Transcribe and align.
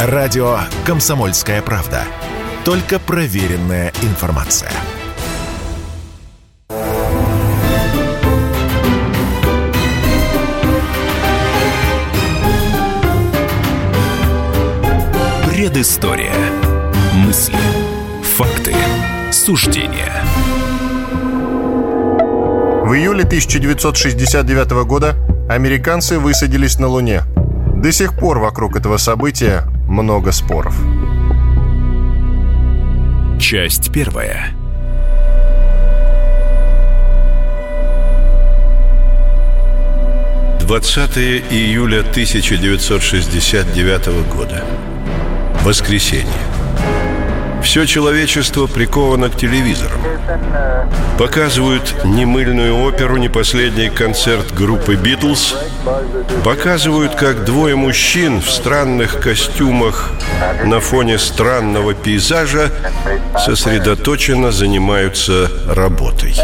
Радио 0.00 0.60
«Комсомольская 0.86 1.60
правда». 1.60 2.04
Только 2.64 3.00
проверенная 3.00 3.92
информация. 4.02 4.70
Предыстория. 15.50 16.32
Мысли. 17.14 17.56
Факты. 18.36 18.76
Суждения. 19.32 20.22
В 22.84 22.94
июле 22.94 23.24
1969 23.24 24.70
года 24.86 25.16
американцы 25.50 26.20
высадились 26.20 26.78
на 26.78 26.86
Луне. 26.86 27.22
До 27.74 27.90
сих 27.90 28.16
пор 28.16 28.38
вокруг 28.38 28.76
этого 28.76 28.96
события 28.96 29.67
много 29.88 30.32
споров. 30.32 30.74
Часть 33.40 33.92
первая. 33.92 34.50
Двадцатое 40.60 41.38
июля 41.50 42.00
1969 42.00 44.06
года. 44.30 44.64
Воскресенье. 45.64 46.47
Все 47.62 47.86
человечество 47.86 48.66
приковано 48.66 49.28
к 49.28 49.36
телевизору. 49.36 49.94
Показывают 51.18 52.04
не 52.04 52.24
мыльную 52.24 52.76
оперу, 52.76 53.16
не 53.16 53.28
последний 53.28 53.88
концерт 53.88 54.54
группы 54.54 54.94
«Битлз». 54.94 55.56
Показывают, 56.44 57.14
как 57.16 57.44
двое 57.44 57.74
мужчин 57.74 58.40
в 58.40 58.50
странных 58.50 59.20
костюмах 59.20 60.12
на 60.64 60.80
фоне 60.80 61.18
странного 61.18 61.94
пейзажа 61.94 62.70
сосредоточенно 63.44 64.52
занимаются 64.52 65.50
работой. 65.68 66.34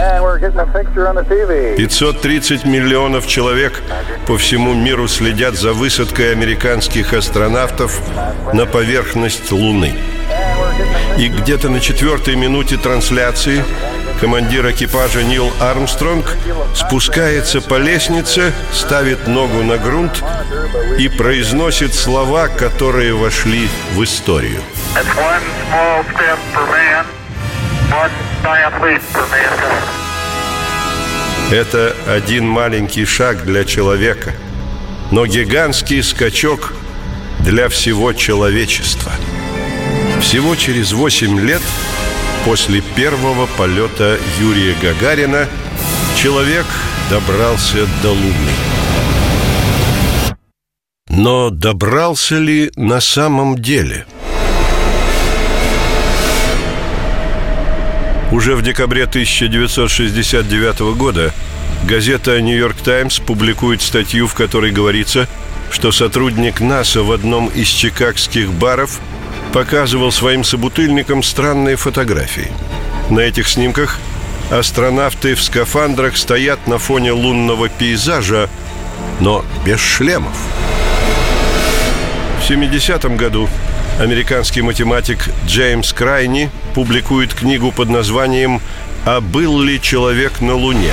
530 1.76 2.64
миллионов 2.64 3.26
человек 3.26 3.80
по 4.26 4.36
всему 4.36 4.74
миру 4.74 5.06
следят 5.06 5.54
за 5.54 5.72
высадкой 5.72 6.32
американских 6.32 7.12
астронавтов 7.12 8.00
на 8.52 8.66
поверхность 8.66 9.52
Луны. 9.52 9.94
И 11.16 11.28
где-то 11.28 11.68
на 11.68 11.80
четвертой 11.80 12.34
минуте 12.34 12.76
трансляции 12.76 13.64
командир 14.20 14.68
экипажа 14.70 15.22
Нил 15.22 15.52
Армстронг 15.60 16.36
спускается 16.74 17.60
по 17.60 17.78
лестнице, 17.78 18.52
ставит 18.72 19.28
ногу 19.28 19.62
на 19.62 19.78
грунт 19.78 20.24
и 20.98 21.08
произносит 21.08 21.94
слова, 21.94 22.48
которые 22.48 23.14
вошли 23.14 23.68
в 23.92 24.02
историю. 24.02 24.60
Это 31.52 31.94
один 32.08 32.48
маленький 32.48 33.04
шаг 33.04 33.44
для 33.44 33.64
человека, 33.64 34.32
но 35.12 35.26
гигантский 35.26 36.02
скачок 36.02 36.72
для 37.38 37.68
всего 37.68 38.12
человечества– 38.12 39.12
всего 40.20 40.56
через 40.56 40.92
8 40.92 41.40
лет 41.40 41.62
после 42.44 42.80
первого 42.80 43.46
полета 43.46 44.18
Юрия 44.38 44.74
Гагарина 44.80 45.48
человек 46.16 46.66
добрался 47.10 47.86
до 48.02 48.10
Луны. 48.10 48.52
Но 51.08 51.50
добрался 51.50 52.36
ли 52.36 52.70
на 52.76 53.00
самом 53.00 53.56
деле? 53.58 54.06
Уже 58.32 58.56
в 58.56 58.62
декабре 58.62 59.04
1969 59.04 60.96
года 60.96 61.32
газета 61.84 62.40
«Нью-Йорк 62.40 62.76
Таймс» 62.78 63.20
публикует 63.20 63.80
статью, 63.80 64.26
в 64.26 64.34
которой 64.34 64.72
говорится, 64.72 65.28
что 65.70 65.92
сотрудник 65.92 66.60
НАСА 66.60 67.02
в 67.02 67.12
одном 67.12 67.48
из 67.48 67.68
чикагских 67.68 68.50
баров– 68.52 69.00
показывал 69.54 70.10
своим 70.10 70.42
собутыльникам 70.42 71.22
странные 71.22 71.76
фотографии. 71.76 72.50
На 73.08 73.20
этих 73.20 73.48
снимках 73.48 74.00
астронавты 74.50 75.36
в 75.36 75.42
скафандрах 75.42 76.16
стоят 76.16 76.66
на 76.66 76.78
фоне 76.78 77.12
лунного 77.12 77.68
пейзажа, 77.68 78.50
но 79.20 79.44
без 79.64 79.78
шлемов. 79.78 80.36
В 82.40 82.50
70-м 82.50 83.16
году 83.16 83.48
американский 84.00 84.60
математик 84.60 85.30
Джеймс 85.46 85.92
Крайни 85.92 86.50
публикует 86.74 87.32
книгу 87.32 87.70
под 87.70 87.90
названием 87.90 88.60
«А 89.06 89.20
был 89.20 89.60
ли 89.60 89.80
человек 89.80 90.40
на 90.40 90.56
Луне?». 90.56 90.90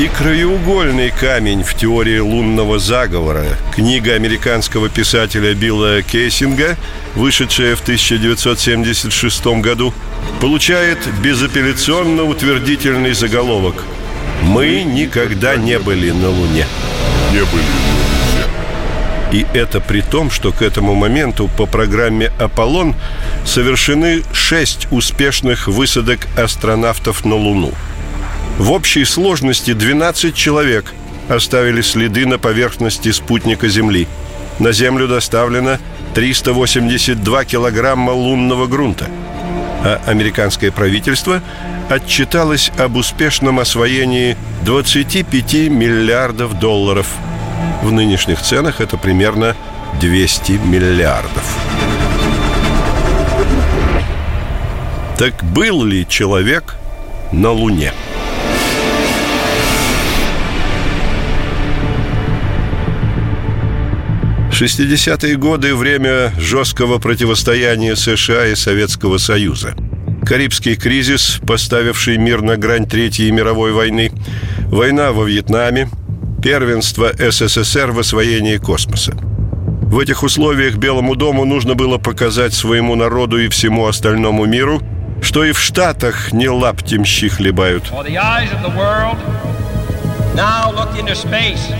И 0.00 0.08
краеугольный 0.08 1.10
камень 1.10 1.62
в 1.62 1.74
теории 1.74 2.20
лунного 2.20 2.78
заговора, 2.78 3.44
книга 3.70 4.14
американского 4.14 4.88
писателя 4.88 5.52
Билла 5.52 6.00
Кейсинга, 6.00 6.78
вышедшая 7.14 7.76
в 7.76 7.82
1976 7.82 9.46
году, 9.60 9.92
получает 10.40 10.96
безапелляционно 11.22 12.22
утвердительный 12.22 13.12
заголовок 13.12 13.84
«Мы 14.40 14.84
никогда 14.84 15.56
не 15.56 15.78
были 15.78 16.12
на 16.12 16.30
Луне». 16.30 16.64
Не 17.30 17.40
были 17.40 17.60
на 17.60 17.90
Луне. 17.92 18.46
И 19.32 19.46
это 19.52 19.82
при 19.82 20.00
том, 20.00 20.30
что 20.30 20.50
к 20.50 20.62
этому 20.62 20.94
моменту 20.94 21.50
по 21.58 21.66
программе 21.66 22.32
«Аполлон» 22.38 22.94
совершены 23.44 24.22
шесть 24.32 24.88
успешных 24.90 25.68
высадок 25.68 26.20
астронавтов 26.38 27.26
на 27.26 27.34
Луну– 27.34 27.74
в 28.60 28.72
общей 28.72 29.06
сложности 29.06 29.72
12 29.72 30.34
человек 30.34 30.92
оставили 31.30 31.80
следы 31.80 32.26
на 32.26 32.38
поверхности 32.38 33.10
спутника 33.10 33.68
Земли. 33.68 34.06
На 34.58 34.72
Землю 34.72 35.08
доставлено 35.08 35.78
382 36.14 37.44
килограмма 37.46 38.10
лунного 38.10 38.66
грунта. 38.66 39.08
А 39.82 40.02
американское 40.06 40.70
правительство 40.70 41.42
отчиталось 41.88 42.70
об 42.76 42.96
успешном 42.96 43.60
освоении 43.60 44.36
25 44.66 45.70
миллиардов 45.70 46.58
долларов. 46.58 47.06
В 47.82 47.90
нынешних 47.90 48.42
ценах 48.42 48.82
это 48.82 48.98
примерно 48.98 49.56
200 50.00 50.52
миллиардов. 50.66 51.56
Так 55.16 55.42
был 55.44 55.82
ли 55.82 56.06
человек 56.06 56.76
на 57.32 57.52
Луне? 57.52 57.94
60-е 64.60 65.36
годы– 65.36 65.74
время 65.76 66.34
жесткого 66.38 66.98
противостояния 66.98 67.96
США 67.96 68.46
и 68.48 68.54
Советского 68.54 69.16
Союза. 69.16 69.74
Карибский 70.26 70.76
кризис, 70.76 71.40
поставивший 71.46 72.18
мир 72.18 72.42
на 72.42 72.58
грань 72.58 72.86
Третьей 72.86 73.30
мировой 73.30 73.72
войны, 73.72 74.12
война 74.66 75.12
во 75.12 75.24
Вьетнаме, 75.24 75.88
первенство 76.42 77.10
СССР 77.18 77.92
в 77.92 78.00
освоении 78.00 78.58
космоса. 78.58 79.14
В 79.14 79.98
этих 79.98 80.22
условиях 80.22 80.76
Белому 80.76 81.16
дому 81.16 81.46
нужно 81.46 81.74
было 81.74 81.96
показать 81.96 82.52
своему 82.52 82.96
народу 82.96 83.38
и 83.38 83.48
всему 83.48 83.86
остальному 83.86 84.44
миру, 84.44 84.82
что 85.22 85.42
и 85.42 85.52
в 85.52 85.58
Штатах 85.58 86.32
не 86.32 86.50
лаптем 86.50 87.06
щи 87.06 87.30
хлебают. 87.30 87.90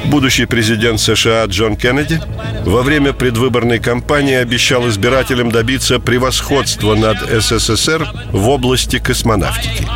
Будущий 0.06 0.46
президент 0.46 1.00
США 1.00 1.44
Джон 1.46 1.76
Кеннеди 1.76 2.20
во 2.64 2.82
время 2.82 3.12
предвыборной 3.12 3.78
кампании 3.78 4.34
обещал 4.34 4.88
избирателям 4.88 5.50
добиться 5.50 6.00
превосходства 6.00 6.94
над 6.94 7.18
СССР 7.18 8.08
в 8.32 8.48
области 8.48 8.98
космонавтики. 8.98 9.86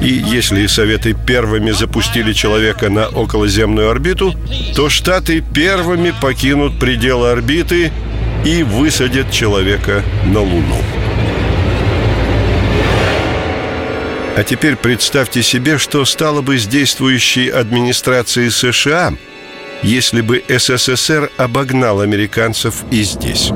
И 0.00 0.08
если 0.08 0.66
Советы 0.66 1.14
первыми 1.14 1.70
запустили 1.70 2.32
человека 2.32 2.88
на 2.88 3.08
околоземную 3.08 3.90
орбиту, 3.90 4.34
то 4.74 4.88
Штаты 4.88 5.40
первыми 5.40 6.14
покинут 6.20 6.78
пределы 6.78 7.30
орбиты 7.30 7.92
и 8.44 8.62
высадят 8.62 9.30
человека 9.30 10.02
на 10.24 10.40
Луну. 10.40 11.05
А 14.36 14.44
теперь 14.44 14.76
представьте 14.76 15.42
себе, 15.42 15.78
что 15.78 16.04
стало 16.04 16.42
бы 16.42 16.58
с 16.58 16.66
действующей 16.66 17.48
администрацией 17.48 18.50
США, 18.50 19.14
если 19.82 20.20
бы 20.20 20.44
СССР 20.46 21.30
обогнал 21.38 22.02
американцев 22.02 22.84
и 22.90 23.02
здесь. 23.02 23.50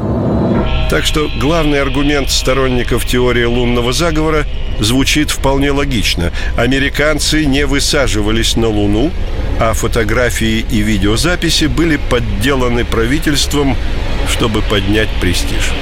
Так 0.89 1.05
что 1.05 1.29
главный 1.39 1.83
аргумент 1.83 2.31
сторонников 2.31 3.05
теории 3.05 3.45
лунного 3.45 3.93
заговора 3.93 4.47
звучит 4.81 5.31
вполне 5.31 5.71
логично. 5.71 6.33
Американцы 6.57 7.45
не 7.45 7.67
высаживались 7.67 8.57
на 8.57 8.69
Луну, 8.69 9.13
а 9.61 9.75
фотографии 9.75 10.65
и 10.71 10.79
видеозаписи 10.79 11.67
были 11.67 12.01
подделаны 12.09 12.87
правительством, 12.87 13.77
чтобы 14.31 14.63
поднять 14.63 15.11
престиж. 15.21 15.73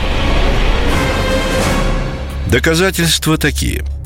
Доказательства 2.49 3.39
такие– 3.39 3.85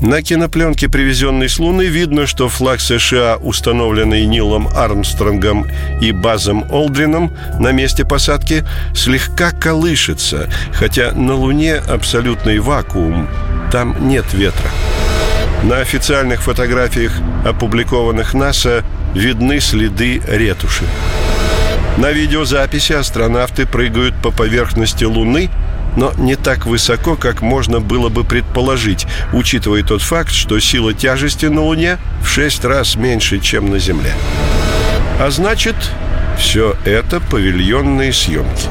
на 0.00 0.22
кинопленке, 0.22 0.88
привезенной 0.88 1.48
с 1.48 1.58
Луны, 1.58 1.86
видно, 1.86 2.26
что 2.26 2.48
флаг 2.48 2.80
США, 2.80 3.36
установленный 3.36 4.24
Нилом 4.24 4.68
Армстронгом 4.74 5.66
и 6.00 6.12
Базом 6.12 6.64
Олдрином 6.70 7.32
на 7.58 7.72
месте 7.72 8.04
посадки, 8.04 8.64
слегка 8.94 9.50
колышется, 9.50 10.50
хотя 10.72 11.12
на 11.12 11.34
Луне 11.34 11.76
абсолютный 11.76 12.58
вакуум, 12.60 13.28
там 13.70 14.08
нет 14.08 14.24
ветра. 14.32 14.70
На 15.64 15.76
официальных 15.78 16.42
фотографиях, 16.42 17.12
опубликованных 17.44 18.32
НАСА, 18.32 18.82
видны 19.14 19.60
следы 19.60 20.22
ретуши. 20.26 20.84
На 21.98 22.12
видеозаписи 22.12 22.94
астронавты 22.94 23.66
прыгают 23.66 24.14
по 24.22 24.30
поверхности 24.30 25.04
Луны– 25.04 25.50
но 25.96 26.12
не 26.16 26.36
так 26.36 26.66
высоко, 26.66 27.16
как 27.16 27.42
можно 27.42 27.80
было 27.80 28.08
бы 28.08 28.24
предположить, 28.24 29.06
учитывая 29.32 29.82
тот 29.82 30.02
факт, 30.02 30.32
что 30.32 30.58
сила 30.60 30.94
тяжести 30.94 31.46
на 31.46 31.62
Луне 31.62 31.98
в 32.22 32.28
шесть 32.28 32.64
раз 32.64 32.96
меньше, 32.96 33.40
чем 33.40 33.70
на 33.70 33.78
Земле. 33.78 34.12
А 35.18 35.30
значит, 35.30 35.76
все 36.38 36.76
это 36.84 37.20
павильонные 37.20 38.12
съемки. 38.12 38.68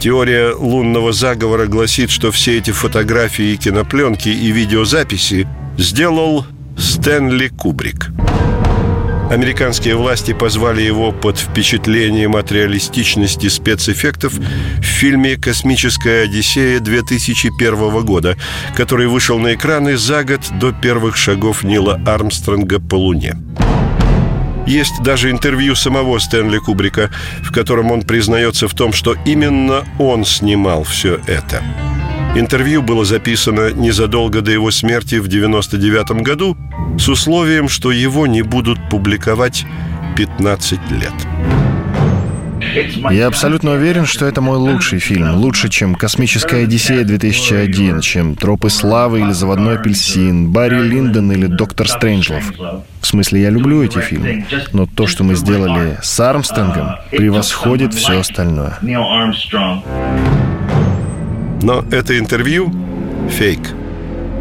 Теория 0.00 0.54
лунного 0.54 1.12
заговора 1.12 1.66
гласит, 1.66 2.10
что 2.10 2.30
все 2.30 2.56
эти 2.58 2.70
фотографии, 2.70 3.56
кинопленки 3.56 4.28
и 4.28 4.52
видеозаписи 4.52 5.48
сделал 5.76 6.46
Стэнли 6.76 7.48
Кубрик– 7.48 8.10
Американские 9.30 9.94
власти 9.94 10.32
позвали 10.32 10.80
его 10.80 11.12
под 11.12 11.38
впечатлением 11.38 12.34
от 12.34 12.50
реалистичности 12.50 13.48
спецэффектов 13.48 14.32
в 14.32 14.82
фильме 14.82 15.36
«Космическая 15.36 16.22
Одиссея» 16.22 16.80
2001 16.80 18.04
года, 18.06 18.38
который 18.74 19.06
вышел 19.06 19.38
на 19.38 19.54
экраны 19.54 19.98
за 19.98 20.24
год 20.24 20.40
до 20.58 20.72
первых 20.72 21.18
шагов 21.18 21.62
Нила 21.62 22.00
Армстронга 22.06 22.80
по 22.80 22.94
Луне. 22.94 23.36
Есть 24.66 25.02
даже 25.02 25.30
интервью 25.30 25.74
самого 25.74 26.18
Стэнли 26.18 26.58
Кубрика, 26.58 27.10
в 27.42 27.52
котором 27.52 27.90
он 27.90 28.02
признается 28.02 28.66
в 28.66 28.72
том, 28.74 28.94
что 28.94 29.14
именно 29.26 29.84
он 29.98 30.24
снимал 30.24 30.84
все 30.84 31.20
это– 31.26 31.62
Интервью 32.38 32.82
было 32.82 33.04
записано 33.04 33.72
незадолго 33.72 34.42
до 34.42 34.52
его 34.52 34.70
смерти 34.70 35.16
в 35.16 35.26
1999 35.26 36.22
году 36.22 36.56
с 36.96 37.08
условием, 37.08 37.68
что 37.68 37.90
его 37.90 38.28
не 38.28 38.42
будут 38.42 38.78
публиковать 38.88 39.66
15 40.16 40.78
лет. 40.92 41.12
Я 43.10 43.26
абсолютно 43.26 43.72
уверен, 43.72 44.06
что 44.06 44.24
это 44.24 44.40
мой 44.40 44.56
лучший 44.56 45.00
фильм. 45.00 45.34
Лучше, 45.34 45.68
чем 45.68 45.96
«Космическая 45.96 46.64
Одиссея-2001», 46.64 48.00
чем 48.02 48.36
«Тропы 48.36 48.70
славы» 48.70 49.20
или 49.20 49.32
«Заводной 49.32 49.74
апельсин», 49.74 50.52
«Барри 50.52 50.80
Линдон» 50.80 51.32
или 51.32 51.46
«Доктор 51.46 51.88
Стрэнджлов». 51.88 52.52
В 53.00 53.06
смысле, 53.06 53.42
я 53.42 53.50
люблю 53.50 53.82
эти 53.82 53.98
фильмы. 53.98 54.46
Но 54.72 54.86
то, 54.86 55.08
что 55.08 55.24
мы 55.24 55.34
сделали 55.34 55.98
с 56.02 56.20
Армстронгом, 56.20 56.90
превосходит 57.10 57.94
все 57.94 58.20
остальное. 58.20 58.78
Но 61.62 61.84
это 61.90 62.18
интервью– 62.18 62.72
фейк. 63.30 63.60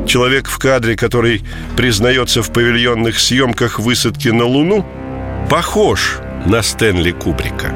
Человек 0.05 0.47
в 0.47 0.57
кадре, 0.59 0.95
который 0.95 1.43
признается 1.75 2.41
в 2.41 2.51
павильонных 2.51 3.19
съемках 3.19 3.79
высадки 3.79 4.29
на 4.29 4.45
Луну, 4.45 4.85
похож 5.49 6.17
на 6.45 6.61
Стэнли 6.61 7.11
Кубрика. 7.11 7.73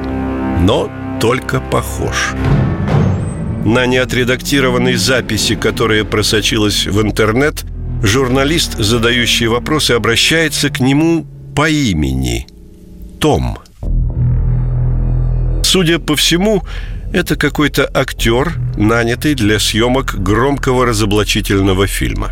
Но 0.62 0.90
только 1.20 1.60
похож. 1.60 2.34
На 3.66 3.86
неотредактированной 3.86 4.96
записи, 4.96 5.56
которая 5.56 6.04
просочилась 6.04 6.86
в 6.88 7.02
интернет, 7.02 7.64
журналист, 8.02 8.78
задающий 8.78 9.48
вопросы, 9.48 9.92
обращается 9.92 10.70
к 10.70 10.80
нему 10.80 11.26
по 11.56 11.70
имени– 11.70 12.48
Том. 13.22 13.60
Судя 15.64 16.00
по 16.00 16.16
всему, 16.16 16.64
это 17.14 17.36
какой-то 17.36 17.90
актер, 17.94 18.54
нанятый 18.78 19.36
для 19.36 19.60
съемок 19.60 20.16
громкого 20.22 20.86
разоблачительного 20.86 21.88
фильма. 21.88 22.32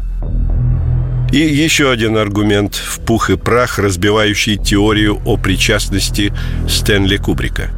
И 1.31 1.37
еще 1.37 1.91
один 1.91 2.17
аргумент 2.17 2.75
в 2.75 3.01
пух 3.01 3.29
и 3.29 3.37
прах, 3.37 3.77
разбивающий 3.77 4.57
теорию 4.57 5.21
о 5.25 5.37
причастности 5.37 6.33
Стэнли 6.67 7.17
Кубрика. 7.17 7.71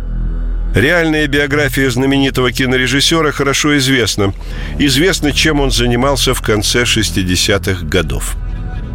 Реальная 0.73 1.27
биография 1.27 1.89
знаменитого 1.89 2.51
кинорежиссера 2.53 3.31
хорошо 3.31 3.77
известна. 3.77 4.33
Известно, 4.79 5.33
чем 5.33 5.59
он 5.59 5.69
занимался 5.69 6.33
в 6.33 6.41
конце 6.41 6.83
60-х 6.83 7.85
годов. 7.85 8.37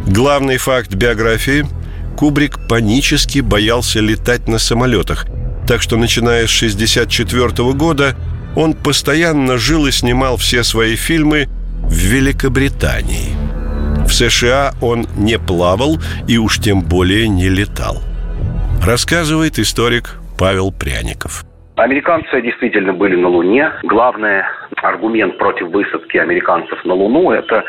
Главный 0.07 0.57
факт 0.57 0.93
биографии– 0.93 1.65
Кубрик 2.17 2.67
панически 2.67 3.41
боялся 3.41 3.99
летать 3.99 4.47
на 4.47 4.57
самолетах– 4.57 5.27
так 5.67 5.81
что, 5.81 5.97
начиная 5.97 6.47
с 6.47 6.55
1964 6.57 7.73
года, 7.73 8.15
он 8.55 8.73
постоянно 8.73 9.57
жил 9.57 9.85
и 9.85 9.91
снимал 9.91 10.37
все 10.37 10.63
свои 10.63 10.95
фильмы 10.95 11.47
в 11.83 11.93
Великобритании. 11.93 13.35
В 14.07 14.11
США 14.13 14.71
он 14.81 15.05
не 15.17 15.37
плавал 15.37 15.97
и 16.27 16.37
уж 16.37 16.59
тем 16.59 16.81
более 16.81 17.27
не 17.27 17.49
летал. 17.49 17.97
Рассказывает 18.81 19.59
историк 19.59 20.15
Павел 20.39 20.71
Пряников. 20.71 21.43
Американцы 21.75 22.41
действительно 22.41 22.93
были 22.93 23.15
на 23.15 23.27
Луне. 23.27 23.71
Главный 23.83 24.41
аргумент 24.81 25.37
против 25.37 25.67
высадки 25.67 26.17
американцев 26.17 26.83
на 26.85 26.93
Луну– 26.93 27.31
это 27.31 27.63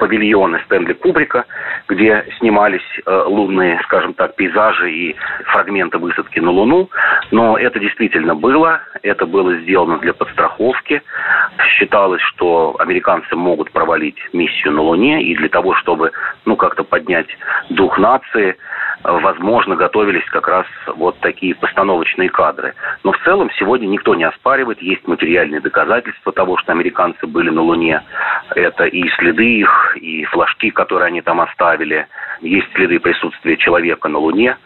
павильоны 0.00 0.58
Стэнли 0.64 0.94
Кубрика, 0.94 1.44
где 1.86 2.24
снимались 2.38 2.80
э, 3.04 3.22
лунные, 3.26 3.78
скажем 3.84 4.14
так, 4.14 4.34
пейзажи 4.34 4.90
и 4.90 5.16
фрагменты 5.44 5.98
высадки 5.98 6.40
на 6.40 6.50
Луну. 6.50 6.88
Но 7.30 7.58
это 7.58 7.78
действительно 7.78 8.34
было, 8.34 8.80
это 9.02 9.26
было 9.26 9.54
сделано 9.58 9.98
для 9.98 10.14
подстраховки. 10.14 11.02
Считалось, 11.76 12.22
что 12.22 12.76
американцы 12.78 13.36
могут 13.36 13.70
провалить 13.72 14.18
миссию 14.32 14.72
на 14.72 14.80
Луне, 14.80 15.22
и 15.22 15.36
для 15.36 15.50
того, 15.50 15.74
чтобы 15.74 16.12
ну, 16.46 16.56
как-то 16.56 16.82
поднять 16.82 17.28
дух 17.68 17.98
нации– 17.98 18.56
возможно, 19.02 19.76
готовились 19.76 20.24
как 20.26 20.48
раз 20.48 20.66
вот 20.86 21.18
такие 21.20 21.54
постановочные 21.54 22.28
кадры. 22.28 22.74
Но 23.02 23.12
в 23.12 23.18
целом 23.24 23.50
сегодня 23.58 23.86
никто 23.86 24.14
не 24.14 24.24
оспаривает, 24.24 24.82
есть 24.82 25.06
материальные 25.06 25.60
доказательства 25.60 26.32
того, 26.32 26.58
что 26.58 26.72
американцы 26.72 27.26
были 27.26 27.50
на 27.50 27.62
Луне. 27.62 28.02
Это 28.54 28.84
и 28.84 29.08
следы 29.18 29.44
их, 29.44 29.89
и 30.00 30.24
флажки, 30.24 30.70
которые 30.70 31.08
они 31.08 31.20
там 31.22 31.40
оставили, 31.40 32.06
есть 32.40 32.72
следы 32.74 32.98
присутствия 32.98 33.56
человека 33.56 34.08
на 34.08 34.18
Луне. 34.18 34.56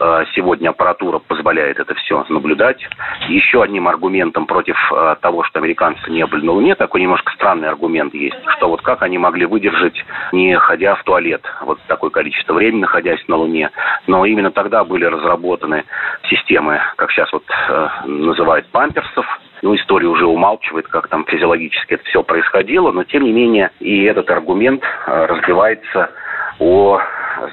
Э, 0.00 0.24
сегодня 0.34 0.70
аппаратура 0.70 1.18
позволяет 1.18 1.78
это 1.78 1.94
все 1.94 2.24
наблюдать. 2.30 2.82
Еще 3.28 3.62
одним 3.62 3.86
аргументом 3.86 4.46
против 4.46 4.76
э, 4.92 5.16
того, 5.20 5.44
что 5.44 5.58
американцы 5.58 6.10
не 6.10 6.24
были 6.26 6.46
на 6.46 6.52
Луне, 6.52 6.74
такой 6.74 7.02
немножко 7.02 7.30
странный 7.34 7.68
аргумент 7.68 8.14
есть, 8.14 8.36
что 8.56 8.68
вот 8.68 8.80
как 8.80 9.02
они 9.02 9.18
могли 9.18 9.44
выдержать, 9.44 10.02
не 10.32 10.56
ходя 10.56 10.94
в 10.94 11.04
туалет, 11.04 11.42
вот 11.60 11.78
такое 11.86 12.08
количество 12.08 12.54
времени, 12.54 12.80
находясь 12.80 13.22
на 13.28 13.36
Луне. 13.36 13.70
Но 14.06 14.24
именно 14.24 14.50
тогда 14.50 14.84
были 14.84 15.04
разработаны 15.04 15.84
системы, 16.30 16.80
как 16.96 17.10
сейчас 17.10 17.30
вот 17.32 17.44
э, 17.68 17.88
называют 18.06 18.66
памперсов, 18.68 19.26
ну, 19.60 19.74
история 19.76 20.08
уже 20.08 20.24
умалчивает, 20.24 20.88
как 20.88 21.08
там 21.08 21.26
физиологически 21.26 21.94
это 21.94 22.04
все 22.04 22.22
происходило, 22.22 22.90
но 22.92 23.04
тем 23.04 23.24
не 23.24 23.32
менее 23.32 23.70
и 23.80 24.04
этот 24.04 24.30
аргумент 24.30 24.82
разбивается 25.06 26.10
о 26.58 27.02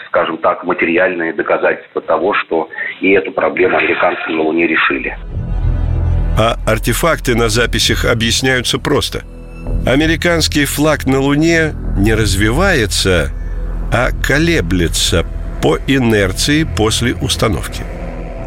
скажем 0.08 0.38
так, 0.38 0.64
материальные 0.64 1.34
доказательства 1.34 2.02
того, 2.02 2.34
что 2.34 2.70
и 3.02 3.12
эту 3.12 3.32
проблему 3.32 3.78
американцы 3.78 4.30
на 4.30 4.42
Луне 4.42 4.68
решили. 4.68 5.18
А 6.40 6.58
артефакты 6.66 7.36
на 7.36 7.50
записях 7.50 8.06
объясняются 8.06 8.80
просто. 8.80 9.24
Американский 9.86 10.66
флаг 10.66 11.06
на 11.06 11.20
Луне 11.20 11.74
не 11.98 12.14
развивается, 12.14 13.32
а 13.92 14.10
колеблется 14.26 15.26
по 15.62 15.78
инерции 15.88 16.64
после 16.64 17.16
установки. 17.16 17.84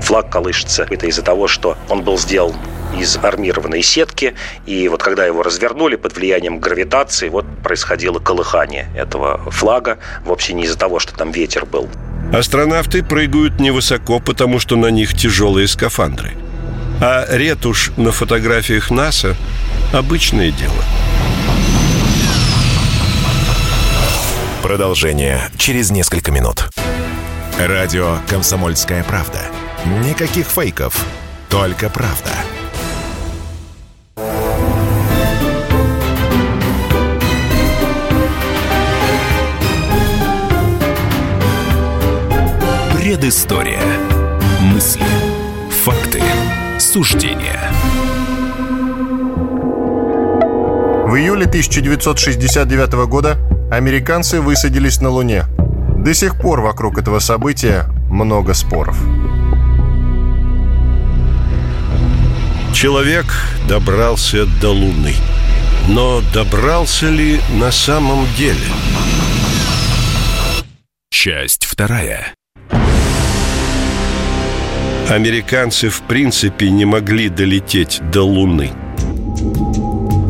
Флаг 0.02 0.30
колышется. 0.30 0.86
Это 0.88 1.06
из-за 1.06 1.24
того, 1.24 1.48
что 1.48 1.76
он 1.88 2.02
был 2.02 2.16
сделан 2.16 2.54
из 2.98 3.16
армированной 3.16 3.82
сетки, 3.82 4.34
и 4.66 4.88
вот 4.88 5.02
когда 5.02 5.24
его 5.26 5.42
развернули 5.42 5.96
под 5.96 6.16
влиянием 6.16 6.60
гравитации, 6.60 7.28
вот 7.28 7.44
происходило 7.62 8.18
колыхание 8.18 8.88
этого 8.96 9.50
флага, 9.50 9.98
вовсе 10.24 10.52
не 10.54 10.64
из-за 10.64 10.78
того, 10.78 10.98
что 10.98 11.14
там 11.14 11.30
ветер 11.30 11.66
был. 11.66 11.88
Астронавты 12.32 13.02
прыгают 13.02 13.58
невысоко, 13.58 14.20
потому 14.20 14.60
что 14.60 14.76
на 14.76 14.86
них 14.86 15.16
тяжелые 15.16 15.66
скафандры. 15.66 16.32
А 17.00 17.26
ретушь 17.28 17.92
на 17.96 18.12
фотографиях 18.12 18.90
НАСА– 18.90 19.34
обычное 19.92 20.50
дело. 20.50 20.84
Продолжение 24.62 25.40
через 25.56 25.90
несколько 25.90 26.30
минут. 26.30 26.68
Радио 27.58 28.18
«Комсомольская 28.28 29.02
правда». 29.02 29.40
Никаких 30.04 30.46
фейков, 30.46 30.94
только 31.48 31.88
правда. 31.88 32.30
Предыстория. 43.10 43.82
Мысли. 44.60 45.02
Факты. 45.82 46.22
Суждения. 46.78 47.60
В 51.08 51.16
июле 51.16 51.46
1969 51.46 52.92
года 53.08 53.36
американцы 53.68 54.40
высадились 54.40 55.00
на 55.00 55.08
Луне. 55.08 55.46
До 55.96 56.14
сих 56.14 56.40
пор 56.40 56.60
вокруг 56.60 56.98
этого 56.98 57.18
события 57.18 57.86
много 58.08 58.54
споров. 58.54 58.96
Человек 62.72 63.26
добрался 63.68 64.46
до 64.60 64.68
Луны. 64.68 65.14
Но 65.88 66.20
добрался 66.32 67.08
ли 67.08 67.40
на 67.58 67.72
самом 67.72 68.24
деле? 68.36 68.68
Часть 71.10 71.64
вторая. 71.64 72.34
Американцы 75.10 75.88
в 75.88 76.02
принципе 76.02 76.70
не 76.70 76.84
могли 76.84 77.28
долететь 77.28 78.00
до 78.12 78.22
Луны. 78.22 78.70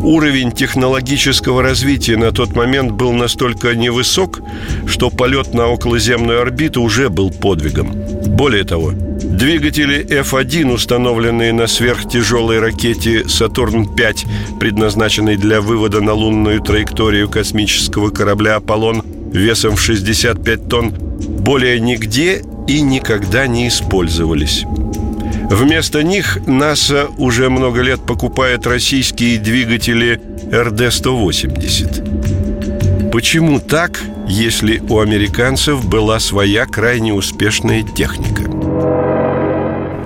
Уровень 0.01 0.51
технологического 0.51 1.61
развития 1.61 2.17
на 2.17 2.31
тот 2.31 2.55
момент 2.55 2.91
был 2.91 3.13
настолько 3.13 3.75
невысок, 3.75 4.41
что 4.87 5.11
полет 5.11 5.53
на 5.53 5.67
околоземную 5.67 6.41
орбиту 6.41 6.81
уже 6.81 7.09
был 7.09 7.29
подвигом. 7.29 7.91
Более 8.25 8.63
того, 8.63 8.91
двигатели 8.91 10.03
F-1, 10.03 10.73
установленные 10.73 11.53
на 11.53 11.67
сверхтяжелой 11.67 12.59
ракете 12.59 13.29
«Сатурн-5», 13.29 14.59
предназначенной 14.59 15.37
для 15.37 15.61
вывода 15.61 16.01
на 16.01 16.13
лунную 16.13 16.59
траекторию 16.59 17.29
космического 17.29 18.09
корабля 18.09 18.55
«Аполлон» 18.55 19.03
весом 19.31 19.75
в 19.75 19.79
65 19.81 20.67
тонн, 20.67 21.10
более 21.21 21.79
нигде 21.79 22.43
и 22.67 22.81
никогда 22.81 23.47
не 23.47 23.67
использовались. 23.67 24.65
Вместо 25.49 26.03
них 26.03 26.37
НАСА 26.47 27.07
уже 27.17 27.49
много 27.49 27.81
лет 27.81 28.05
покупает 28.05 28.67
российские 28.67 29.37
двигатели 29.37 30.21
РД-180. 30.51 33.11
Почему 33.11 33.59
так, 33.59 33.99
если 34.27 34.81
у 34.87 34.99
американцев 34.99 35.85
была 35.85 36.19
своя 36.19 36.65
крайне 36.65 37.13
успешная 37.13 37.83
техника? 37.83 38.43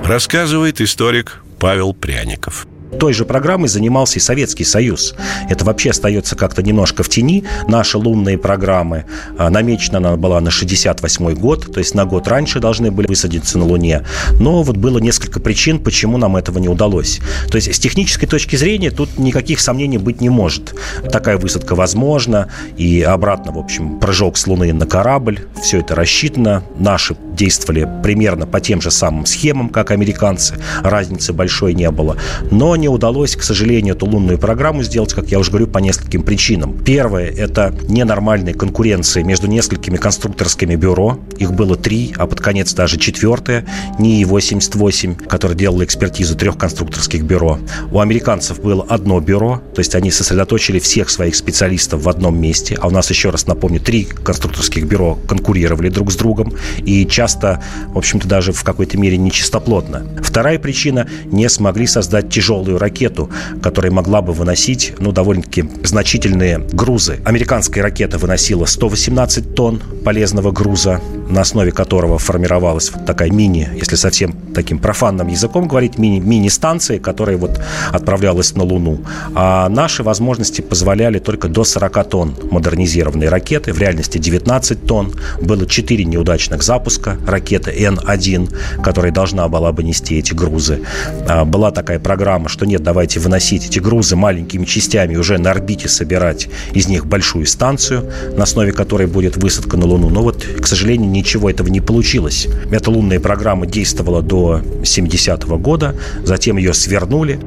Рассказывает 0.04 0.82
историк 0.82 1.44
Павел 1.60 1.94
Пряников– 1.94 2.68
той 3.00 3.14
же 3.14 3.26
программой 3.26 3.68
занимался 3.68 4.18
и 4.18 4.22
Советский 4.22 4.64
Союз. 4.64 5.16
Это 5.50 5.66
вообще 5.66 5.92
остается 5.92 6.36
как-то 6.36 6.64
немножко 6.64 7.04
в 7.04 7.10
тени. 7.10 7.44
Наши 7.68 7.98
лунные 7.98 8.38
программы, 8.38 9.06
а, 9.38 9.50
намечена 9.50 9.98
она 9.98 10.16
была 10.16 10.40
на 10.42 10.52
68 10.52 11.34
год, 11.36 11.74
то 11.74 11.80
есть 11.80 11.94
на 11.96 12.06
год 12.06 12.28
раньше 12.28 12.60
должны 12.60 12.92
были 12.92 13.08
высадиться 13.08 13.58
на 13.58 13.66
Луне. 13.66 14.04
Но 14.40 14.64
вот 14.64 14.78
было 14.78 15.00
несколько 15.00 15.40
причин, 15.40 15.80
почему 15.80 16.18
нам 16.18 16.36
этого 16.36 16.60
не 16.60 16.70
удалось. 16.70 17.20
То 17.50 17.56
есть 17.56 17.74
с 17.74 17.80
технической 17.80 18.28
точки 18.28 18.56
зрения 18.56 18.92
тут 18.92 19.18
никаких 19.18 19.60
сомнений 19.60 19.98
быть 19.98 20.22
не 20.22 20.30
может. 20.30 20.76
Такая 21.12 21.38
высадка 21.38 21.76
возможна, 21.76 22.50
и 22.78 23.02
обратно, 23.02 23.52
в 23.52 23.58
общем, 23.58 24.00
прыжок 24.00 24.38
с 24.38 24.48
Луны 24.48 24.74
на 24.74 24.86
корабль, 24.86 25.40
все 25.62 25.80
это 25.80 25.96
рассчитано. 25.96 26.64
Наши 26.78 27.16
действовали 27.36 27.88
примерно 28.04 28.48
по 28.48 28.60
тем 28.60 28.82
же 28.82 28.92
самым 28.92 29.26
схемам, 29.26 29.70
как 29.70 29.92
американцы. 29.92 30.56
Разницы 30.82 31.34
большой 31.34 31.74
не 31.74 31.90
было. 31.92 32.18
Но 32.52 32.75
не 32.76 32.88
удалось, 32.88 33.36
к 33.36 33.44
сожалению, 33.44 33.96
эту 33.96 34.06
лунную 34.06 34.38
программу 34.38 34.84
сделать, 34.84 35.14
как 35.14 35.28
я 35.30 35.40
уже 35.40 35.52
говорю, 35.52 35.68
по 35.68 35.80
нескольким 35.80 36.24
причинам. 36.24 36.78
Первое– 36.84 37.30
это 37.38 37.76
ненормальная 37.88 38.54
конкуренция 38.54 39.24
между 39.24 39.48
несколькими 39.48 39.98
конструкторскими 39.98 40.76
бюро. 40.76 41.20
Их 41.38 41.54
было 41.54 41.76
три, 41.76 42.14
а 42.18 42.28
под 42.28 42.40
конец 42.42 42.74
даже 42.74 42.98
четвертое– 42.98 43.66
НИИ-88, 44.00 45.28
который 45.28 45.56
делал 45.58 45.84
экспертизу 45.84 46.36
трех 46.36 46.58
конструкторских 46.58 47.24
бюро. 47.24 47.60
У 47.92 48.00
американцев 48.00 48.62
было 48.62 48.86
одно 48.88 49.20
бюро, 49.20 49.62
то 49.74 49.80
есть 49.80 49.96
они 49.96 50.12
сосредоточили 50.12 50.80
всех 50.80 51.10
своих 51.10 51.36
специалистов 51.36 52.04
в 52.04 52.10
одном 52.10 52.40
месте, 52.40 52.78
а 52.80 52.88
у 52.88 52.92
нас, 52.92 53.10
еще 53.10 53.30
раз 53.30 53.48
напомню, 53.48 53.80
три 53.80 54.04
конструкторских 54.06 54.86
бюро 54.86 55.18
конкурировали 55.28 55.90
друг 55.90 56.12
с 56.12 56.16
другом, 56.16 56.54
и 56.78 57.06
часто, 57.06 57.64
в 57.94 57.98
общем-то, 57.98 58.28
даже 58.28 58.54
в 58.54 58.64
какой-то 58.64 58.98
мере 58.98 59.18
нечистоплотно. 59.18 60.06
Вторая 60.22 60.60
причина– 60.60 61.08
не 61.26 61.50
смогли 61.50 61.88
создать 61.88 62.30
тяжелую 62.30 62.65
тяжелую 62.66 62.80
ракету, 62.80 63.30
которая 63.62 63.92
могла 63.92 64.22
бы 64.22 64.34
выносить, 64.34 64.94
ну, 65.00 65.12
довольно-таки 65.12 65.66
значительные 65.84 66.60
грузы. 66.74 67.20
Американская 67.24 67.84
ракета 67.84 68.18
выносила 68.18 68.66
118 68.66 69.56
тонн 69.56 69.82
полезного 70.04 70.52
груза, 70.52 71.02
на 71.30 71.42
основе 71.42 71.72
которого 71.72 72.18
формировалась 72.18 72.92
вот 72.92 73.06
такая 73.06 73.30
мини, 73.30 73.70
если 73.76 73.96
совсем 73.96 74.34
таким 74.54 74.80
профанным 74.80 75.28
языком 75.28 75.68
говорить, 75.68 75.98
мини, 75.98 76.20
мини-станция, 76.20 77.00
которая 77.00 77.38
вот 77.38 77.60
отправлялась 77.92 78.56
на 78.56 78.64
Луну. 78.64 79.00
А 79.34 79.70
наши 79.70 80.04
возможности 80.04 80.62
позволяли 80.62 81.20
только 81.20 81.48
до 81.48 81.64
40 81.64 82.10
тонн 82.10 82.36
модернизированной 82.52 83.30
ракеты, 83.30 83.74
в 83.74 83.80
реальности 83.80 84.18
19 84.18 84.86
тонн. 84.86 85.14
Было 85.42 85.66
4 85.66 86.06
неудачных 86.06 86.64
запуска 86.64 87.18
ракеты 87.28 87.72
Н-1, 87.72 88.82
которая 88.82 89.12
должна 89.12 89.48
была 89.48 89.72
бы 89.72 89.84
нести 89.84 90.18
эти 90.18 90.34
грузы. 90.34 90.82
А, 91.28 91.46
была 91.46 91.72
такая 91.72 92.00
программа, 92.00 92.50
что 92.50 92.66
нет, 92.66 92.84
давайте 92.84 93.20
выносить 93.20 93.66
эти 93.68 93.80
грузы 93.80 94.16
маленькими 94.16 94.66
частями, 94.66 95.16
уже 95.16 95.38
на 95.38 95.52
орбите 95.52 95.90
собирать 95.90 96.48
из 96.74 96.88
них 96.88 97.06
большую 97.06 97.46
станцию, 97.46 98.12
на 98.36 98.44
основе 98.44 98.72
которой 98.72 99.08
будет 99.08 99.38
высадка 99.38 99.78
на 99.78 99.86
Луну. 99.86 100.10
Но 100.10 100.22
вот, 100.22 100.44
к 100.44 100.68
сожалению, 100.68 101.10
ничего 101.16 101.50
этого 101.50 101.68
не 101.68 101.82
получилось. 101.82 102.48
Эта 102.72 102.92
лунная 102.92 103.20
программа 103.20 103.66
действовала 103.66 104.22
до 104.22 104.62
70-го 104.84 105.58
года, 105.58 105.96
затем 106.24 106.58
ее 106.58 106.74
свернули. 106.74 107.40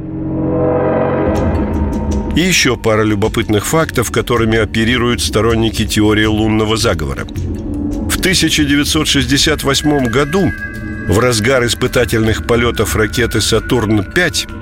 И 2.36 2.40
еще 2.40 2.76
пара 2.76 3.02
любопытных 3.02 3.66
фактов, 3.66 4.10
которыми 4.10 4.58
оперируют 4.58 5.20
сторонники 5.20 5.86
теории 5.86 6.26
лунного 6.26 6.76
заговора. 6.76 7.26
В 7.26 8.18
1968 8.18 10.06
году, 10.06 10.52
в 11.08 11.18
разгар 11.18 11.64
испытательных 11.66 12.46
полетов 12.46 12.94
ракеты 12.94 13.40
«Сатурн-5», 13.40 14.57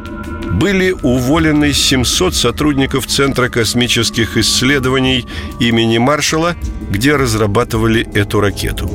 были 0.53 0.93
уволены 1.03 1.73
700 1.73 2.35
сотрудников 2.35 3.07
Центра 3.07 3.49
космических 3.49 4.37
исследований 4.37 5.27
имени 5.61 5.99
Маршала, 5.99 6.57
где 6.91 7.17
разрабатывали 7.17 8.07
эту 8.15 8.41
ракету. 8.41 8.89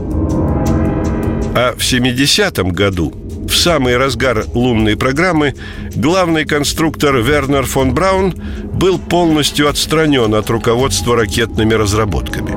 А 1.54 1.76
в 1.76 1.80
70-м 1.80 2.70
году, 2.70 3.14
в 3.48 3.56
самый 3.56 3.98
разгар 3.98 4.46
лунной 4.54 4.96
программы, 4.96 5.56
главный 5.96 6.46
конструктор 6.46 7.18
Вернер 7.18 7.66
фон 7.66 7.94
Браун 7.94 8.34
был 8.74 8.98
полностью 8.98 9.70
отстранен 9.70 10.34
от 10.34 10.50
руководства 10.50 11.18
ракетными 11.18 11.74
разработками. 11.74 12.52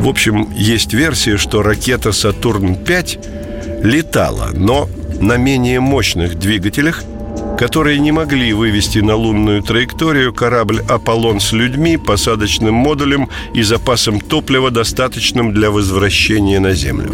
В 0.00 0.08
общем, 0.08 0.48
есть 0.56 0.94
версия, 0.94 1.36
что 1.36 1.62
ракета 1.62 2.12
«Сатурн-5» 2.12 3.82
летала, 3.84 4.50
но 4.54 4.88
на 5.20 5.36
менее 5.36 5.80
мощных 5.80 6.38
двигателях– 6.38 7.02
которые 7.58 7.98
не 7.98 8.12
могли 8.12 8.52
вывести 8.52 9.00
на 9.00 9.16
лунную 9.16 9.62
траекторию 9.62 10.32
корабль 10.32 10.80
«Аполлон» 10.88 11.40
с 11.40 11.50
людьми, 11.50 11.96
посадочным 11.96 12.72
модулем 12.72 13.28
и 13.52 13.62
запасом 13.62 14.20
топлива, 14.20 14.70
достаточным 14.70 15.52
для 15.52 15.72
возвращения 15.72 16.60
на 16.60 16.72
Землю. 16.72 17.10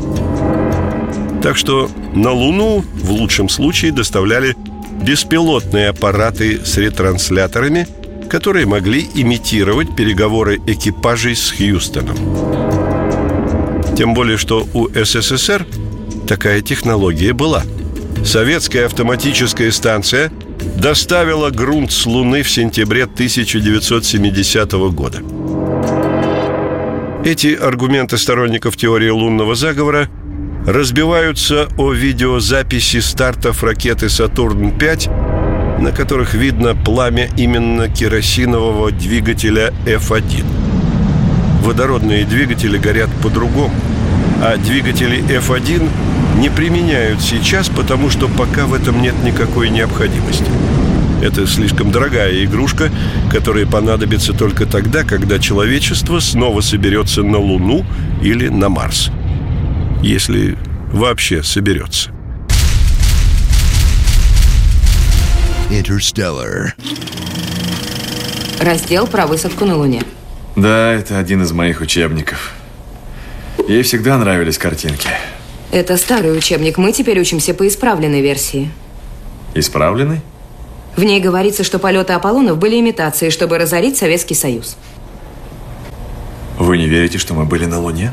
Так 1.43 1.57
что 1.57 1.91
на 2.15 2.31
Луну 2.31 2.85
в 2.95 3.11
лучшем 3.11 3.49
случае 3.49 3.93
доставляли 3.93 4.55
беспилотные 5.03 5.89
аппараты 5.89 6.61
с 6.63 6.77
ретрансляторами, 6.77 7.89
которые 8.29 8.67
могли 8.67 9.09
имитировать 9.15 9.97
переговоры 9.97 10.61
экипажей 10.67 11.37
с 11.37 11.53
Хьюстоном. 11.53 12.17
Тем 13.97 14.13
более, 14.13 14.37
что 14.37 14.69
у 14.75 14.89
СССР 14.89 15.67
такая 16.29 16.61
технология 16.61 17.33
была– 17.33 17.63
советская 18.25 18.87
автоматическая 18.87 19.71
станция 19.71 20.33
доставила 20.77 21.51
грунт 21.51 21.93
с 21.93 22.07
Луны 22.07 22.43
в 22.43 22.51
сентябре 22.51 23.05
1970 23.05 24.73
года. 24.93 25.23
Эти 27.25 27.55
аргументы 27.55 28.19
сторонников 28.19 28.77
теории 28.77 29.09
лунного 29.09 29.55
заговора 29.55 30.09
разбиваются 30.67 31.69
о 31.79 31.93
видеозаписи 31.93 33.01
стартов 33.01 33.63
ракеты 33.63 34.09
«Сатурн-5», 34.09 35.81
на 35.81 35.93
которых 35.93 36.35
видно 36.35 36.75
пламя 36.75 37.29
именно 37.37 37.89
керосинового 37.89 38.91
двигателя 38.91 39.73
F1. 39.87 40.45
Водородные 41.63 42.25
двигатели 42.25 42.79
горят 42.79 43.11
по-другому, 43.23 43.75
а 44.43 44.57
двигатели 44.57 45.23
F1 45.25 45.89
не 46.35 46.51
применяют 46.51 47.21
сейчас, 47.21 47.69
потому 47.69 48.11
что 48.11 48.29
пока 48.29 48.67
в 48.67 48.75
этом 48.75 49.01
нет 49.01 49.15
никакой 49.25 49.71
необходимости. 49.71 50.51
Это 51.23 51.47
слишком 51.47 51.91
дорогая 51.91 52.45
игрушка, 52.45 52.91
которая 53.31 53.67
понадобится 53.67 54.33
только 54.33 54.67
тогда, 54.67 55.05
когда 55.05 55.39
человечество 55.39 56.21
снова 56.21 56.61
соберется 56.61 57.23
на 57.23 57.39
Луну 57.39 57.87
или 58.23 58.49
на 58.49 58.69
Марс. 58.69 59.11
Если 60.03 60.59
вообще 60.93 61.43
соберется. 61.43 62.11
Interstellar. 65.71 66.73
Раздел 68.61 69.07
про 69.07 69.27
высадку 69.27 69.65
на 69.65 69.77
Луне. 69.77 70.03
Да, 70.57 70.93
это 70.93 71.19
один 71.19 71.43
из 71.43 71.53
моих 71.53 71.81
учебников. 71.81 72.53
Ей 73.67 73.83
всегда 73.83 74.19
нравились 74.19 74.59
картинки. 74.59 75.09
Это 75.75 75.97
старый 75.97 76.39
учебник. 76.39 76.79
Мы 76.79 76.93
теперь 76.93 77.19
учимся 77.19 77.53
по 77.53 77.67
исправленной 77.67 78.21
версии. 78.21 78.71
Исправленный? 79.55 80.21
В 80.95 81.03
ней 81.03 81.19
говорится, 81.19 81.65
что 81.65 81.81
полеты 81.81 82.13
Аполлонов 82.13 82.59
были 82.59 82.79
имитацией, 82.79 83.33
чтобы 83.33 83.59
разорить 83.59 83.97
Советский 83.97 84.35
Союз. 84.37 84.77
Вы 86.61 86.79
не 86.79 86.87
верите, 86.87 87.19
что 87.19 87.35
мы 87.35 87.45
были 87.45 87.65
на 87.65 87.81
Луне? 87.81 88.13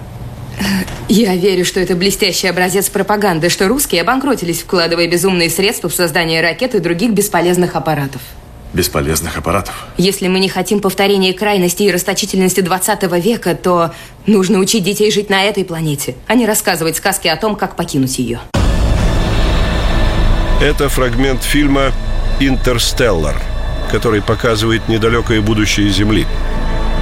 Я 1.07 1.35
верю, 1.35 1.63
что 1.63 1.79
это 1.79 1.95
блестящий 1.95 2.47
образец 2.47 2.89
пропаганды, 2.89 3.49
что 3.49 3.67
русские 3.67 4.01
обанкротились, 4.01 4.61
вкладывая 4.61 5.07
безумные 5.07 5.51
средства 5.51 5.87
в 5.87 5.93
создание 5.93 6.41
ракет 6.41 6.73
и 6.73 6.79
других 6.79 7.11
бесполезных 7.11 7.75
аппаратов. 7.75 8.23
Бесполезных 8.73 9.37
аппаратов? 9.37 9.85
Если 9.97 10.27
мы 10.27 10.39
не 10.39 10.47
хотим 10.47 10.79
повторения 10.79 11.33
крайности 11.33 11.83
и 11.83 11.91
расточительности 11.91 12.61
20 12.61 13.03
века, 13.23 13.55
то 13.55 13.93
нужно 14.25 14.59
учить 14.59 14.83
детей 14.83 15.11
жить 15.11 15.29
на 15.29 15.43
этой 15.43 15.65
планете, 15.65 16.15
а 16.27 16.35
не 16.35 16.45
рассказывать 16.45 16.95
сказки 16.95 17.27
о 17.27 17.35
том, 17.35 17.55
как 17.55 17.75
покинуть 17.75 18.17
ее. 18.19 18.39
Это 20.61 20.89
фрагмент 20.89 21.43
фильма 21.43 21.91
«Интерстеллар», 22.39 23.41
который 23.91 24.21
показывает 24.21 24.87
недалекое 24.87 25.41
будущее 25.41 25.89
Земли. 25.89 26.25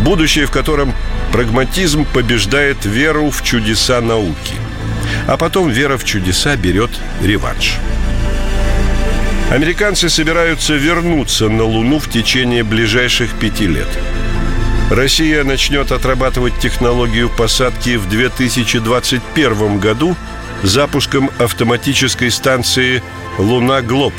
Будущее, 0.03 0.45
в 0.45 0.51
котором 0.51 0.93
прагматизм 1.31 2.05
побеждает 2.13 2.85
веру 2.85 3.29
в 3.29 3.43
чудеса 3.43 4.01
науки. 4.01 4.55
А 5.27 5.37
потом 5.37 5.69
вера 5.69 5.97
в 5.97 6.05
чудеса 6.05 6.55
берет 6.55 6.89
реванш. 7.21 7.75
Американцы 9.49 10.09
собираются 10.09 10.75
вернуться 10.75 11.49
на 11.49 11.63
Луну 11.63 11.97
в 11.97 12.07
течение 12.07 12.63
ближайших 12.63 13.33
пяти 13.33 13.65
лет. 13.65 13.87
Россия 14.91 15.43
начнет 15.43 15.91
отрабатывать 15.91 16.59
технологию 16.59 17.29
посадки 17.29 17.95
в 17.95 18.07
2021 18.07 19.79
году 19.79 20.15
запуском 20.61 21.31
автоматической 21.39 22.29
станции 22.29 23.01
«Луна-Глоб», 23.39 24.13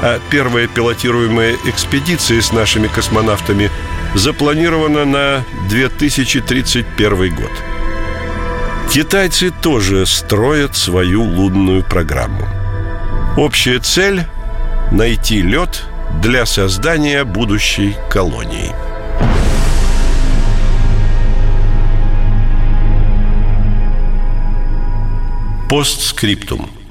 а 0.00 0.20
первая 0.30 0.68
пилотируемая 0.68 1.56
экспедиция 1.66 2.40
с 2.40 2.52
нашими 2.52 2.86
космонавтами 2.86 3.68
запланирована 4.14 5.04
на 5.04 5.44
2031 5.70 7.34
год. 7.34 7.50
Китайцы 8.92 9.50
тоже 9.50 10.06
строят 10.06 10.76
свою 10.76 11.22
лунную 11.22 11.82
программу. 11.82 12.48
Общая 13.36 13.80
цель– 13.80 14.24
найти 14.92 15.42
лед 15.42 15.84
для 16.22 16.46
создания 16.46 17.24
будущей 17.24 17.96
колонии. 18.10 18.72
Постскриптум– 25.68 26.70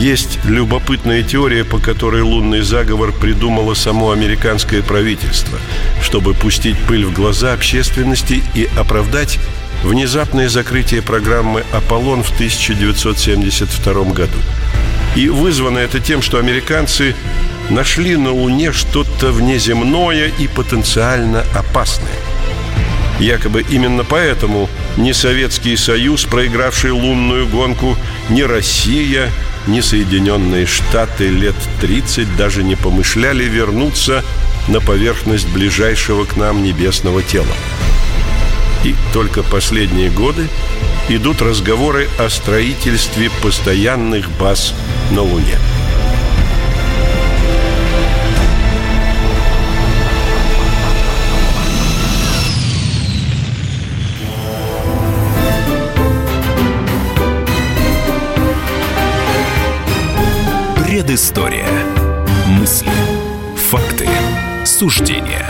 есть 0.00 0.38
любопытная 0.46 1.22
теория, 1.22 1.62
по 1.62 1.78
которой 1.78 2.22
лунный 2.22 2.62
заговор 2.62 3.12
придумало 3.12 3.74
само 3.74 4.12
американское 4.12 4.82
правительство, 4.82 5.58
чтобы 6.02 6.32
пустить 6.32 6.78
пыль 6.88 7.04
в 7.04 7.12
глаза 7.12 7.52
общественности 7.52 8.42
и 8.54 8.66
оправдать 8.78 9.38
внезапное 9.84 10.48
закрытие 10.48 11.02
программы 11.02 11.64
«Аполлон» 11.70 12.22
в 12.22 12.32
1972 12.32 14.04
году. 14.04 14.38
И 15.16 15.28
вызвано 15.28 15.78
это 15.78 16.00
тем, 16.00 16.22
что 16.22 16.38
американцы 16.38 17.14
нашли 17.68 18.16
на 18.16 18.32
Луне 18.32 18.72
что-то 18.72 19.32
внеземное 19.32 20.30
и 20.38 20.46
потенциально 20.48 21.44
опасное. 21.54 22.08
Якобы 23.18 23.64
именно 23.68 24.04
поэтому 24.04 24.68
ни 24.96 25.12
Советский 25.12 25.76
Союз, 25.76 26.24
проигравший 26.24 26.90
лунную 26.92 27.46
гонку, 27.46 27.96
ни 28.28 28.42
Россия– 28.42 29.30
ни 29.66 29.80
Соединенные 29.80 30.66
Штаты 30.66 31.28
лет 31.28 31.54
30 31.80 32.36
даже 32.36 32.62
не 32.62 32.76
помышляли 32.76 33.44
вернуться 33.44 34.24
на 34.68 34.80
поверхность 34.80 35.48
ближайшего 35.48 36.24
к 36.24 36.36
нам 36.36 36.62
небесного 36.62 37.22
тела. 37.22 37.54
И 38.84 38.94
только 39.12 39.42
последние 39.42 40.10
годы 40.10 40.48
идут 41.08 41.42
разговоры 41.42 42.08
о 42.18 42.30
строительстве 42.30 43.30
постоянных 43.42 44.30
баз 44.38 44.74
на 45.10 45.22
Луне. 45.22 45.58
Предыстория. 60.76 61.66
Мысли, 62.46 62.90
факты, 63.56 64.08
суждения 64.64 65.46